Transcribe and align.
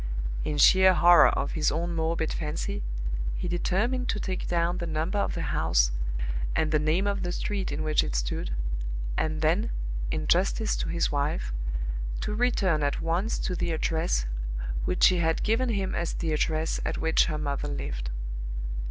In 0.43 0.57
sheer 0.57 0.95
horror 0.95 1.29
of 1.29 1.51
his 1.51 1.71
own 1.71 1.93
morbid 1.93 2.33
fancy, 2.33 2.81
he 3.35 3.47
determined 3.47 4.09
to 4.09 4.19
take 4.19 4.47
down 4.47 4.79
the 4.79 4.87
number 4.87 5.19
of 5.19 5.35
the 5.35 5.43
house, 5.53 5.91
and 6.55 6.71
the 6.71 6.79
name 6.79 7.05
of 7.05 7.21
the 7.21 7.31
street 7.31 7.71
in 7.71 7.83
which 7.83 8.03
it 8.03 8.15
stood; 8.15 8.49
and 9.15 9.41
then, 9.43 9.69
in 10.09 10.25
justice 10.25 10.75
to 10.77 10.89
his 10.89 11.11
wife, 11.11 11.53
to 12.21 12.33
return 12.33 12.81
at 12.81 12.99
once 12.99 13.37
to 13.37 13.55
the 13.55 13.71
address 13.71 14.25
which 14.85 15.03
she 15.03 15.17
had 15.17 15.43
given 15.43 15.69
him 15.69 15.93
as 15.93 16.13
the 16.13 16.33
address 16.33 16.81
at 16.83 16.97
which 16.97 17.25
her 17.25 17.37
mother 17.37 17.67
lived. 17.67 18.09